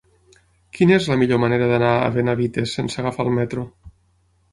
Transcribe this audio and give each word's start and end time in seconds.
Quina 0.77 0.95
és 1.01 1.09
la 1.11 1.17
millor 1.23 1.41
manera 1.43 1.67
d'anar 1.71 1.91
a 1.97 2.07
Benavites 2.15 2.73
sense 2.79 3.03
agafar 3.03 3.27
el 3.27 3.31
metro? 3.37 3.67